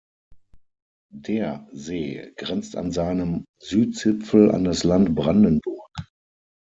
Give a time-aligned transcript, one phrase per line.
[1.13, 5.91] Der See grenzt an seinem Südzipfel an das Land Brandenburg.